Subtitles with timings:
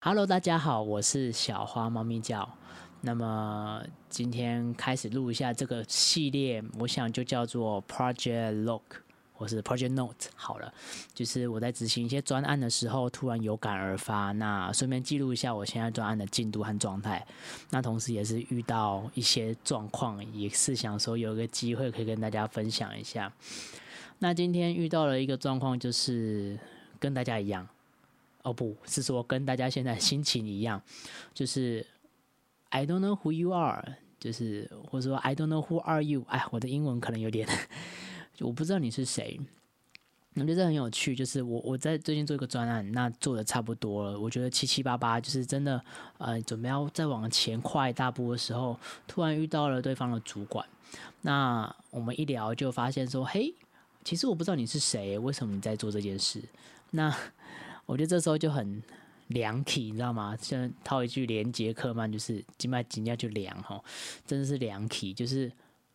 [0.00, 2.48] Hello，大家好，我是小花猫咪叫。
[3.00, 8.80] 那么今天开始录一下这个系列，我想就叫做 Project Log
[9.32, 10.72] 或是 Project Note 好了。
[11.12, 17.26] 就是我在执行一些专案的时候，突然有感而发，那顺便记录一下我现在专案的进度和状态。
[17.70, 23.32] 那同时也是遇到一些状况，也是想说有一个机会可以跟大家分享一下。
[24.20, 26.56] 那今天遇到了一个状况，就是
[27.00, 27.68] 跟大家一样。
[28.42, 30.80] 哦，不是说跟大家现在心情一样，
[31.34, 31.86] 就是
[32.70, 36.24] I don't know who you are，就是或者说 I don't know who are you。
[36.28, 37.48] 哎，我的英文可能有点，
[38.40, 39.40] 我不知道你是谁。
[40.34, 45.82] 我觉得很有趣，就是我我在最近做一个专案，那做的差不多了，我觉得七七八八，就是真的
[46.18, 50.64] 呃，准备要再往前跨一大步的时候，突然遇到了对方的主管。
[51.22, 53.52] 那我们一聊就发现说，嘿，
[54.04, 56.40] 其实我不知道你是谁，为什么你在做这件事？
[56.90, 57.12] 那
[57.88, 58.82] 我觉得这时候就很
[59.28, 60.36] 凉气，你知道吗？
[60.36, 63.82] 像套一句连杰克曼，就是“金麦金价就凉”哈，
[64.26, 65.14] 真的是凉气。
[65.14, 65.50] 就是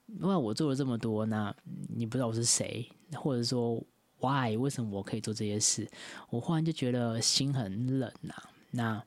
[0.08, 1.56] 因为我做了这么多，那
[1.95, 3.80] 你不知道我是谁，或者说
[4.20, 5.88] why 为什么我可以做这些事？
[6.31, 8.34] 我忽然就觉得心很冷呐。
[8.72, 9.03] 那。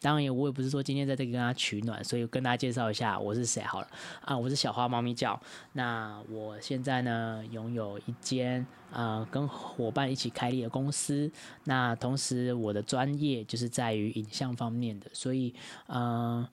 [0.00, 3.88] 当然，我也不是说今天在这里跟大家取暖，所以跟大家介绍一下我是谁好了
[4.20, 5.40] 啊，我是小花猫咪叫。
[5.72, 11.30] 那我现在呢，拥有一间呃跟伙伴一起开立的公司。
[11.64, 15.52] 那同时我的专业就是在于影像方面的，所以
[15.88, 16.46] 嗯，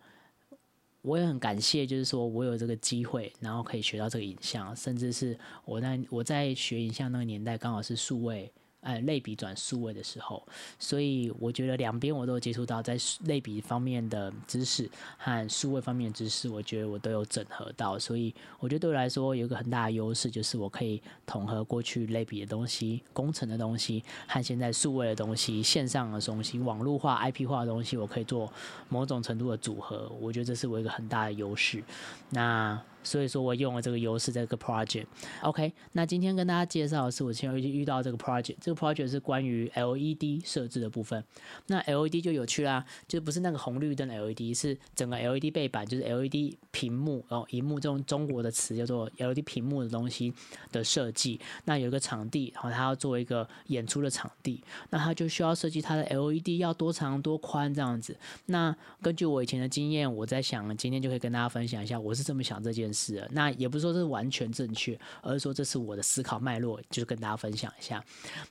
[1.03, 8.51] 我也很感谢，就是说我有这个机会，然后可以学到这个影像，甚至是我在我在学影像那个年代，刚好是数位。
[8.85, 10.41] 呃，类比转数位的时候，
[10.77, 28.53] 所以我觉得两边我都有接触到，在类比方面的知识和数位方面的知识，我觉得我都有整合到，所以我觉得对我来说有一个很大的优势，就是我可以统合过去类比的东西、工程的东西和现在数位的东西、线上的东西、网络化、IP 化的东西，我可以做
[28.89, 31.83] 某种程度的组合，我觉得这是我一个很大的优势。
[32.29, 35.05] 那所以说我用了这个优势，这个 project。
[35.43, 41.23] OK，那今天跟大家介绍的是我现在遇到这个 project，这个 project 是关于 LED 设置的部分。
[41.67, 50.33] 那 LED 就有趣啦，就不是那个红绿灯 LED，是整个 LED 背板，就是 LED 屏幕，然后荧幕这种中国的词叫做 LED 屏幕的东西
[50.71, 51.39] 的设计。
[51.65, 58.17] 那有一个场地，然后它要做一个演出的场地，那它就需要设计它的 LED 要多长多宽这样子。
[58.47, 62.94] 那根据我以前的经验，我在想今天就可以跟大家分享一下，我是这么想这件。
[62.95, 68.03] 是，那也不是说这是完全正确，而是说这是我的思考脉络，就是跟大家分享一下。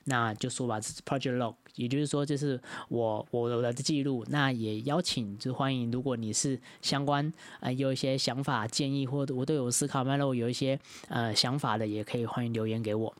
[0.03, 4.23] 那就说吧，这是 project log，也就是说这是我我的记录。
[4.29, 10.79] 那也邀请，就欢迎，如果你是相关呃有一些想法建议，或者我对我思考脉络有一些
[11.09, 13.13] 呃想法的，也可以欢迎留言给我。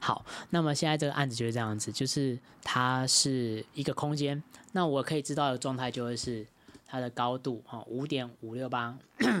[0.00, 6.46] 好，那么现在这个案子就是这样子，就是它是一个空间，那我可以知道的状态就会是。
[6.90, 8.98] 它的高度哈五点五六八，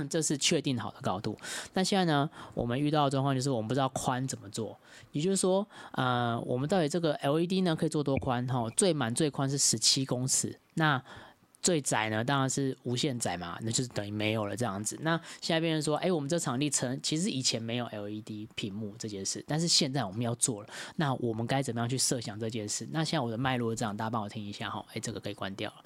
[0.08, 1.36] 这是确定好的高度。
[1.74, 4.78] 那现在呢，我们遇到的状况就是我们不知道宽怎么做，
[5.10, 8.70] 也就是说，呃，我们到底这个 LED 呢可以做多宽哈？
[8.76, 11.02] 最满最宽是十七公尺，那
[11.62, 14.96] 最窄呢当然是无限窄嘛，那就是等于没有了这样子。
[15.02, 22.88] 那现在变成说，哎，我们这场地成其实以前没有 LED 屏幕这件事，但是现在我们要做了，那我们该怎么样去设想这件事？
[22.92, 25.84] 那现在我的脉络这样，大家帮我听一下哈，哎，这个可以关掉了。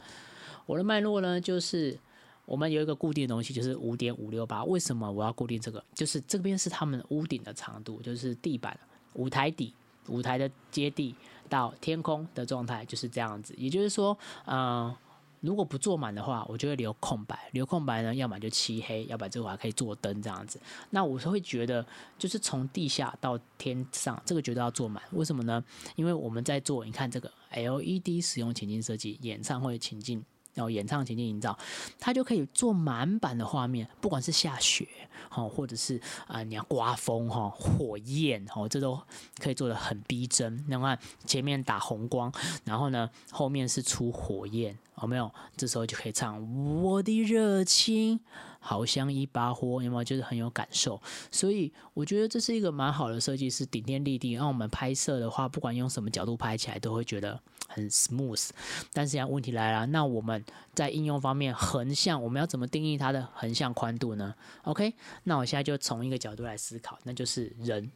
[0.67, 1.99] 我的脉络呢，就是
[2.47, 4.65] 我们有一个固定的东西，就是五点五六八。
[4.65, 5.83] 为什么我要固定这个？
[5.95, 8.79] 就是这边是他们屋顶的长度，就是地板、
[9.15, 9.73] 舞台底、
[10.09, 11.15] 舞台的接地
[11.49, 13.55] 到天空的状态就是这样子。
[13.57, 14.17] 也就是说，
[14.47, 14.95] 嗯，
[15.41, 17.39] 如果不做满的话，我就会留空白。
[17.53, 20.59] 留空白呢，要么就漆黑，要不然这个还可以做灯这样子。
[20.91, 21.85] 那我是会觉得，
[22.19, 25.03] 就是从地下到天上，这个绝对要做满。
[25.13, 25.63] 为什么呢？
[25.97, 30.25] 因为我们在做，你看这个 LED 使用情境设计，演唱会情境。
[30.55, 31.57] 然后演唱情境营造，
[31.99, 34.89] 它就可以做满版的画面，不管是下雪，
[35.29, 39.01] 哈，或者是啊你要刮风，哈，火焰，哈，这都
[39.39, 40.65] 可以做的很逼真。
[40.69, 42.33] 另外前面打红光，
[42.65, 44.79] 然后呢后面是出火焰。
[45.03, 45.29] 有没有？
[45.57, 46.41] 这时候就可以唱
[46.81, 48.21] 我的热情，
[48.67, 50.03] 好像一把火，有没有？
[50.03, 50.99] 就是很有感受。
[51.31, 54.33] 所以我觉得这是一个蛮好的设计，是顶天立地。
[54.33, 57.39] 让我们拍摄的话，不管用什么角度拍起来，都会觉得
[57.69, 58.49] 很 smooth。
[58.95, 60.43] 但是现在问题来了，那我们
[60.75, 64.95] 在应用方面，横向我们要怎么定义它的横向宽度呢？OK，
[65.25, 67.91] 那我现在就从一个角度来思考，那就是人。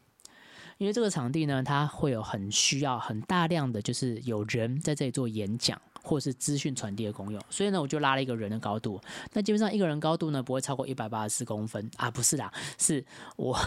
[0.77, 5.81] 因为这个场地呢，它会有很需要很大量的，就是有人在这里做演讲。
[6.09, 8.99] 或是资讯传递的功用，所以呢，我就拉了一个人的高度。
[9.35, 13.05] 那基本上一个人高度呢，不会超过一百八十四公分啊，不是啦，是
[13.37, 13.59] 我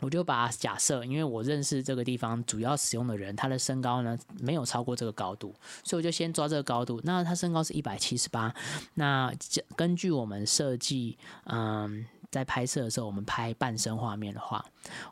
[0.00, 5.52] 我就把假设，因为我认识这个地方主要使用的人，他的身高呢没有超过这个高度，
[5.82, 7.00] 所以我就先抓这个高度。
[7.02, 8.54] 那他身高是一百七十八，
[8.94, 9.32] 那
[9.74, 12.06] 根据我们设计，嗯，
[12.36, 14.64] 在拍摄的时候，我们拍半身画面的话，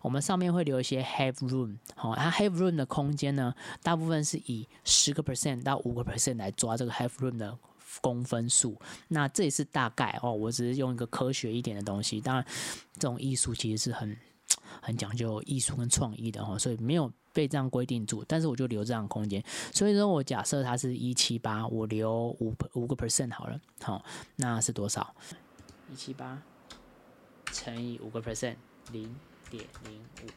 [0.03, 7.59] 我们上面会留一些 have room，好，它 have room 的空间呢，大部分是以十个 percent 到五个 percent 来抓这个 have room 的。
[8.01, 8.77] 公分数，
[9.07, 12.21] 那这也是大概哦，我只是用一个科学一点的东西。
[12.21, 12.45] 当然，
[12.95, 14.17] 这种艺术其实是很
[14.83, 18.25] 很讲究艺术跟创意的哈，所以没有被这样规定住。
[18.27, 19.41] 但是我就留这样空间，
[19.73, 24.05] 所以说我假设它是一七八，我留五五个 percent 好了，好，
[24.35, 25.15] 那是多少？
[25.89, 26.43] 一七八
[27.55, 28.57] 乘以五个 percent，
[28.91, 29.15] 零
[29.49, 30.31] 点零五，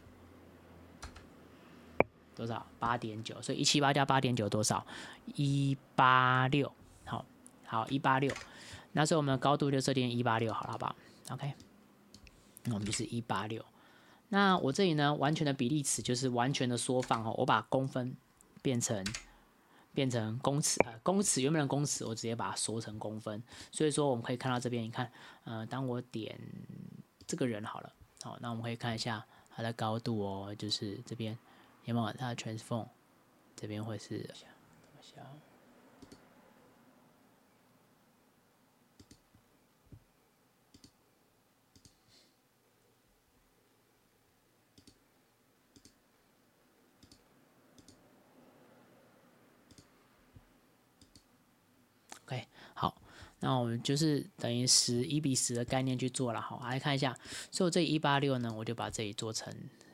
[2.36, 2.66] 多少？
[2.78, 3.42] 八点九。
[3.42, 4.86] 所以一七八加八点九多少？
[5.34, 6.72] 一八六。
[7.06, 7.25] 好，
[7.66, 8.31] 好一八六，
[8.92, 10.96] 那所以我们的高度就设定一八六，好了，好不好
[11.31, 11.54] ？OK，
[12.66, 13.66] 那我们就是一八六。
[14.30, 18.14] 那我这里呢，完全的比例尺就是完全的缩放哦，我把公分
[18.62, 19.06] 变成
[19.94, 23.42] 变成公尺啊，公尺原本的公尺，我直接把它缩成公分。
[23.72, 25.10] 所以说我们可以看到这边，你看，
[25.46, 26.38] 呃，当我点
[27.27, 27.94] 这个人好了，
[28.24, 31.38] 好，那我们可以看一下它的高度哦，就是这边。
[31.85, 32.13] 有没有？
[32.13, 32.88] 它的 transform，
[33.56, 34.29] 这边会是。
[53.47, 57.15] 那我们就是等于十一比十的概念去做了，好，来看一下。
[57.49, 59.47] 所以我这一八六呢，我就把这里做成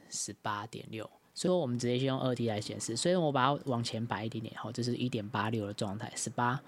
[0.10, 1.08] 十八点六。
[1.36, 2.98] 所以我们直接先用二 D 来显示。
[2.98, 6.60] 所以我把它往前摆一点点，好，这是一点八六的状态，十八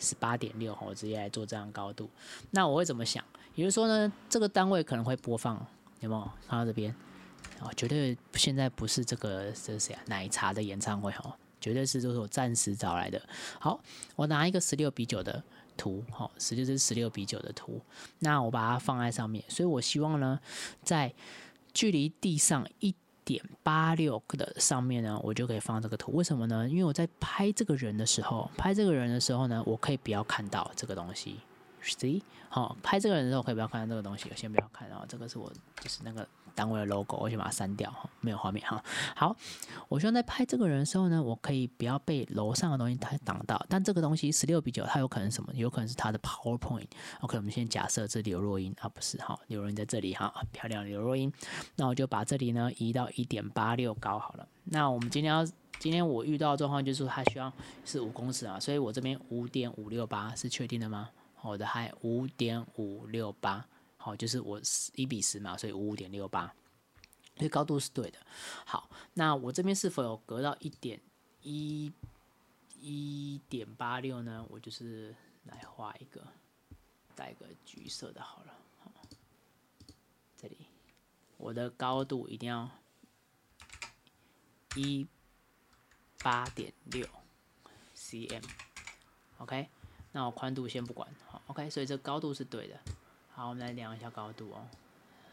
[0.00, 2.10] 十八点六，我直接来做这样高度。
[2.50, 3.24] 那我会怎么想？
[3.54, 5.64] 也就是说呢，这个单位可能会播放，
[6.00, 6.92] 有没有看到这边？
[7.60, 10.02] 哦，绝对现在不是这个这是谁啊？
[10.06, 13.22] 奶茶的演唱会哦，绝对是就是我暂时找来的。
[13.60, 13.80] 好，
[14.16, 15.40] 我拿一个十六比九的。
[15.76, 17.80] 图好，十六是十六比九的图，
[18.20, 20.40] 那我把它放在上面，所以我希望呢，
[20.82, 21.12] 在
[21.72, 22.94] 距离地上一
[23.24, 26.12] 点八六的上面呢，我就可以放这个图。
[26.12, 26.68] 为什么呢？
[26.68, 31.36] 因为我在拍这个人的时候，拍这个人的时候呢，我可以不要看到这个东西。
[31.82, 36.26] See，好，拍这个人的时候可以不要看到这个东西，先不要看，然后这个是我就是那个。
[36.56, 38.82] 单位的 logo，我先把它删掉哈，没有画面哈。
[39.14, 39.36] 好，
[39.88, 43.64] 我希望在拍这个人的时候呢，我可以不要被楼上的东西它挡到。
[43.68, 45.52] 但这个东西十六比九，它有可能什么？
[45.54, 46.86] 有可能是它的 PowerPoint。
[47.20, 51.30] OK，我们先假设这里有若音啊，不是哈，刘若英在这里哈，漂亮刘若音。
[51.76, 54.48] 那我就把这里呢移到一点八六高好了。
[54.64, 55.44] 那我们今天要，
[55.78, 57.52] 今天我遇到的状况就是说它需要
[57.84, 61.10] 是五公尺啊，所以我这边五点五六八是确定的吗？
[61.42, 63.64] 我的还五点五六八。
[64.06, 64.60] 好，就是我
[64.94, 66.46] 一比十嘛，所以五五点六八，
[67.36, 68.18] 所以高度是对的。
[68.64, 71.00] 好，那我这边是否有隔到一点
[71.42, 71.92] 一
[72.80, 74.46] 一点八六呢？
[74.48, 75.12] 我就是
[75.46, 76.24] 来画一个，
[77.16, 78.54] 带个橘色的好了。
[80.36, 80.56] 这里
[81.36, 82.70] 我的高度一定要
[84.76, 85.04] 一
[86.22, 87.04] 八点六
[87.96, 88.44] cm。
[89.38, 89.68] OK，
[90.12, 91.12] 那我宽度先不管。
[91.26, 92.78] 好，OK，所以这高度是对的。
[93.36, 94.66] 好，我们来量一下高度哦，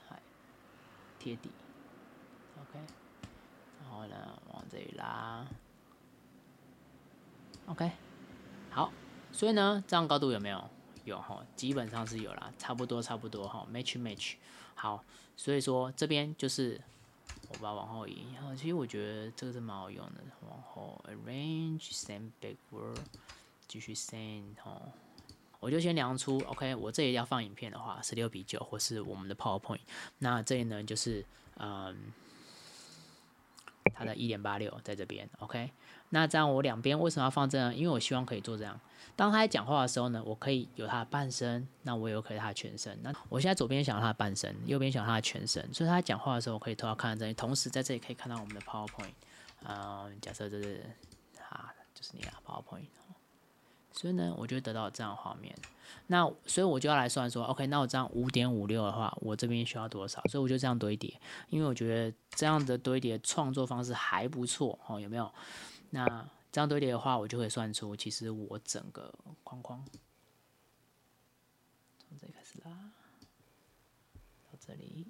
[0.10, 0.20] 嗨，
[1.18, 1.50] 贴底
[2.60, 2.78] ，OK，
[3.80, 5.48] 然后呢，往这里拉
[7.68, 7.90] ，OK，
[8.70, 8.92] 好，
[9.32, 10.70] 所以呢，这样高度有没有？
[11.06, 14.36] 有哈，基本上是有啦，差不多差不多哈，match match，
[14.76, 15.02] 好，
[15.38, 16.82] 所以说这边就是
[17.48, 22.98] 我把往后移，其实我觉得这个是蛮好用的，往后 arrange，send backward，
[23.66, 24.82] 继续 send 哈。
[25.64, 29.80] 我就先量出，OK，我这里要放影片的话，十六比九，或是我们的 PowerPoint，
[30.20, 31.26] 那这里呢就是，
[31.58, 31.96] 嗯，
[33.96, 35.72] 它的一点八六在这边，OK，
[36.10, 37.74] 那这样我两边为什么要放这样？
[37.74, 38.78] 因为我希望可以做这样，
[39.16, 43.00] 当他在讲话的时候呢，我可以有他的半身，那我也有可以他的全身。
[43.02, 49.14] 那我现在左边想他的半身，右边想他的全身，所以他讲话的时候，我可以偷偷看这里，同时在这里可以看到我们的 PowerPoint，
[49.66, 50.84] 嗯，假设这是，
[51.50, 52.88] 啊，就是你啊，PowerPoint。
[53.94, 55.56] 所以呢，我就得到这样画面。
[56.08, 60.22] 那所以我就要来算说，OK，那我这样五点五六的话，我这边需要多少？
[60.24, 61.18] 所以我就这样堆叠，
[61.50, 65.32] 因为我觉得这样的堆叠创作方式还不错哦，有没有？
[65.92, 69.86] 那这样堆叠的话，我就会算出其实我整个框框
[72.10, 72.72] 从这里开始拉
[74.52, 75.08] 到这里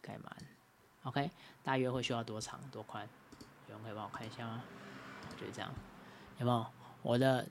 [0.00, 0.36] 盖满
[1.04, 1.30] ，OK，
[1.62, 3.08] 大约会需要多长多宽？
[3.68, 4.64] 有人可以帮我看一下吗？
[5.38, 5.70] 就是这样，
[6.38, 6.66] 有没有？
[7.02, 7.46] 我的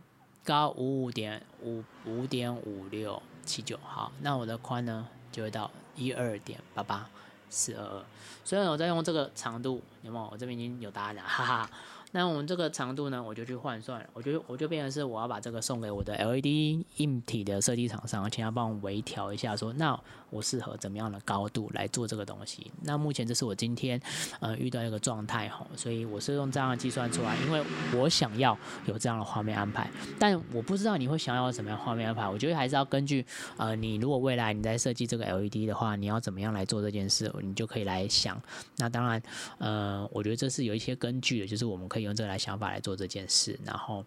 [0.48, 7.10] 高五五点五五点五六七九，好，那我的宽呢就会到一二点八八，
[7.50, 8.06] 四二二。
[8.46, 10.30] 虽然我在用这个长度，有没有？
[10.32, 11.70] 我这边已经有答案了，哈哈。
[12.14, 20.00] 那我们这个长度呢，我就去换算，我就我就变成是我要把这个送给我的 LED 硬体的设计厂商，请他帮我微调一下，说那
[20.30, 22.72] 我适合怎么样的高度来做这个东西。
[22.82, 24.02] 那目前这是我今天
[24.40, 27.62] 呃遇到一个状态吼，所以我是用这样计算出来，因为
[27.94, 32.28] 我想要有这样的画面安排，但我不知道你会想要什么样画面安排。
[32.28, 33.26] 我觉得还是要根据
[33.58, 38.42] 呃你如果未来你在设计这个 LED 的话，你要怎么样来做这件事，你就可以来想。
[38.78, 39.22] 那当然
[39.58, 41.97] 呃，我觉得这是有一些根据的，就是我们可。
[42.02, 44.04] 用这个来想法来做这件事，然后，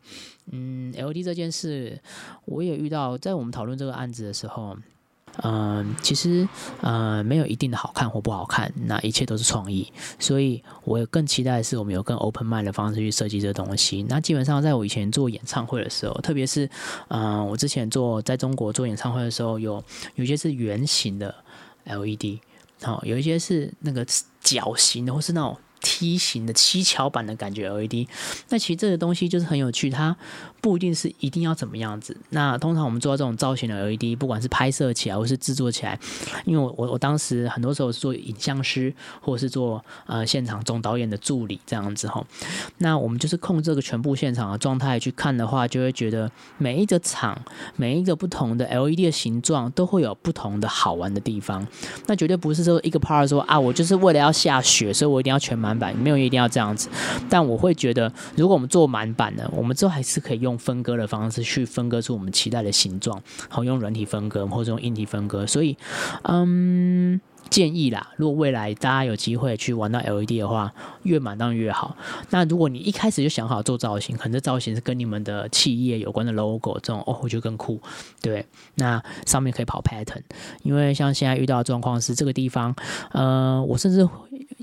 [0.51, 2.01] 嗯，LED 这件事，
[2.45, 4.77] 我也遇到，在我们讨论这个案子的时候，
[5.43, 6.49] 嗯，其实，
[6.81, 14.03] 呃，没有一定的好看或不好看，那一切都是创意，所以我也更期待的是，我们有更 open mind 的方式去设计这东西。
[14.09, 16.69] 那基本上，在我以前做演唱会的时候，特别是，
[17.09, 19.83] 嗯，我之前做在中国做演唱会的时候，有
[20.17, 21.33] 有些是圆形的
[21.85, 22.41] L E D，
[22.83, 24.05] 好，有一些是那个
[24.41, 25.57] 角形的，或是那种。
[25.81, 28.07] 梯形的七巧板的感觉 LED，
[28.49, 30.17] 那其实这个东西就是很有趣，它
[30.61, 32.17] 不一定是一定要怎么样子。
[32.31, 35.99] 那通常我们做到这种造型的 LED，不管是拍摄起来或是制作起来，
[36.45, 42.23] 因为我我我当时很多时候是做影像师，或者是做呃现场总导演的助理这样子哈。
[42.79, 47.41] 那我们就是控这个全部现场的状态去看的话，就会觉得每一个场
[47.77, 51.67] 每一个不同的 LED 的形状都会有不同的好玩的地方。
[52.07, 55.70] 那绝对不是说一个 part 说啊，我就是为了要下雪，所以我一定要全满。
[55.71, 56.89] 满版没有一定要这样子，
[57.29, 65.47] 但我会觉得，如果我们做满版的，我们之后还是可以用分割的方式去分割出我们期待的形状，好用软体分割或者用硬体分割。
[65.47, 65.77] 所以，
[66.25, 67.21] 嗯。
[67.49, 70.73] 建议啦，如果未来大家有机会去玩到 LED 的话，
[71.03, 71.97] 越满当越好。
[72.29, 77.81] 那如果你一开始就想好做造型，可能这造型是跟你们的企业有关的 logo 这种，哦，我觉得更酷。
[78.23, 78.47] 对，
[78.77, 80.23] 那上面可以跑 pattern，
[80.63, 82.73] 因为像现在遇到的状况是这个地方，
[83.11, 84.09] 呃，我甚至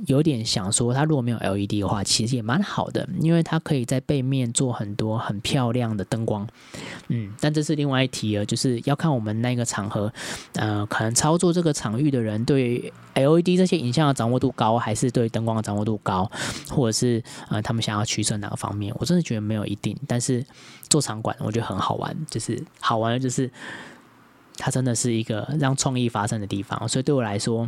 [0.05, 6.47] 有点想说，它如果没有 LED 的话，其实也蛮好的，因为它可以在背面做很多很漂亮的灯光。
[7.07, 10.11] 嗯，但这是另外一题了，就是要看我们那个场合，
[10.53, 12.91] 呃，可能操作这个场域的人对。
[13.17, 16.29] LED 这些影像的掌握度高，还是对灯光的掌握度高，
[16.69, 18.93] 或者是呃他们想要取舍哪个方面？
[18.99, 19.97] 我真的觉得没有一定。
[20.05, 20.45] 但是
[20.87, 23.49] 做场馆，我觉得很好玩，就是好玩的就是
[24.55, 26.87] 它真的是一个让创意发生的地方。
[26.87, 27.67] 所以对我来说。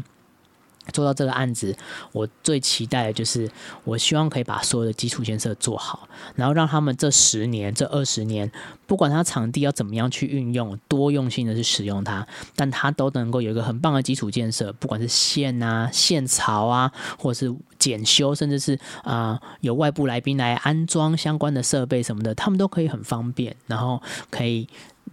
[0.91, 1.75] 做到这个案子，
[2.12, 3.50] 我最期待的就是，
[3.84, 8.51] 我希望可以把所有的基础建设做好，然后让他们这十年、这二十年，
[8.88, 24.67] 不管他场地要怎么样去运用，多用性的去使用它，但它都能够有一个很棒的基础建设，不管是线啊、线槽啊，或者是检修，甚至是啊有外部来宾来安装相关的设备什么的，他们都可以很方便，然后可以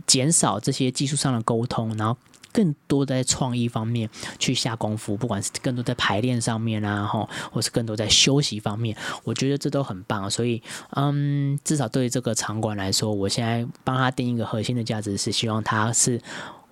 [0.06, 2.16] 减少这些技术上的沟通，然后。
[2.52, 10.30] 更多在创意方面去下功夫，不管是更多在排练上面啊，哈，或是更多在休息方面，我觉得这都很棒。
[10.30, 16.20] 所以，嗯，至少对于这个场馆来说，我现在帮他定一个核心的价值是，希望他是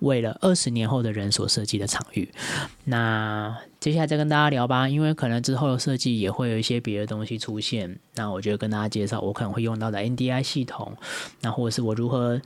[0.05, 2.29] 为了二十年后的人所设计的场域。
[2.85, 7.99] 那接下来再跟大家聊吧，因为可能之后的设计也会有一些别的东西出现。
[8.15, 10.95] 那我就跟大家介绍我可能会用到的 NDI 系统，
[11.41, 12.41] 那或者是我如何。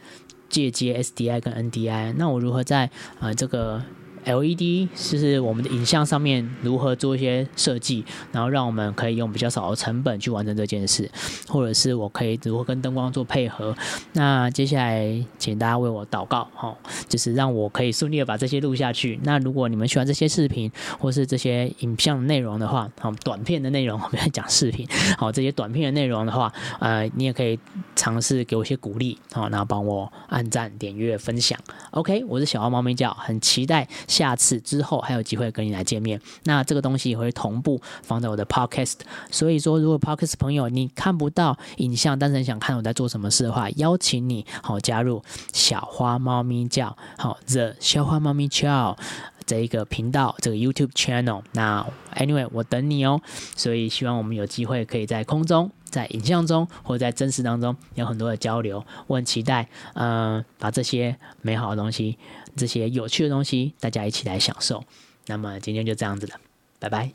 [0.49, 2.89] 借接 SDI 跟 NDI，那我如何在
[3.19, 3.79] 呃这个
[4.25, 11.09] ？LED 是我们的影像上面如何做一些设计，然后让我们可以用比较少的成本去完成这件事，
[11.47, 13.75] 或者是我可以如何跟灯光做配合。
[14.13, 16.75] 那接下来请大家为我祷告，哈，
[17.07, 19.19] 就是让我可以顺利的把这些录下去。
[19.23, 27.59] 那如果你们喜欢这些视频或是这些影像内容的话，好，短片的内容， 我们要讲视频，好，这些短片的内容的话，呃，你也可以
[27.95, 31.59] 尝试给我一些鼓励，好，然后帮我按赞、点阅、分享。
[31.91, 33.87] OK，我是小猫猫咪叫，很期待。
[34.09, 38.95] 下次之后还有机会跟你来见面，那这个东西也会同步放在我的 podcast。
[39.31, 45.23] 所以说，如果 podcast 朋友你看不到影像，但是很想看我在做什么事的话，邀请你好加入
[45.53, 48.97] 小花猫咪叫好 The 小花猫咪叫
[49.45, 51.43] 这一个频道，这个 YouTube channel。
[51.51, 51.85] 那
[52.15, 53.21] anyway，我等你哦。
[53.55, 58.83] 所以希望我们有机会可以在空中、在影像中或在真实当中有很多的交流。
[59.07, 62.17] 我很期待，嗯，把这些美好的东西。
[62.59, 64.83] 这些有趣的东西，大家一起来享受。
[65.27, 66.33] 那么今天就这样子了，
[66.77, 67.09] 拜拜。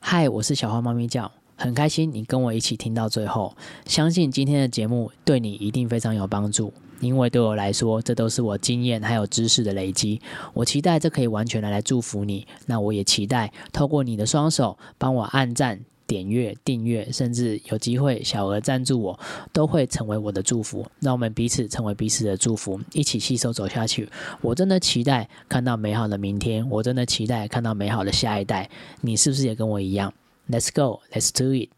[0.00, 3.54] 嗨，我是小花猫咪叫，很开心你跟我一起听到最后。
[3.84, 10.22] 相信今天的节目对你一定非常有帮助，因为对我来说，这都是我经验还有知识的累积。
[10.54, 12.46] 我期待这可以完全的来祝福你。
[12.64, 15.80] 那我也期待透过你的双手帮我按赞。
[16.08, 19.20] 点阅、订阅，甚至有机会小额赞助我，
[19.52, 20.84] 都会成为我的祝福。
[20.98, 24.08] 让我们彼此成为彼此的祝福，一起携手走下去。
[24.40, 28.68] 我真的期待看到美好的明天，我真的期待看到美好的下一代。
[29.02, 30.12] 你是不是也跟我一样
[30.48, 31.68] ？Let's go, let's do it。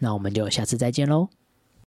[0.00, 1.28] 那我们就下次再见喽。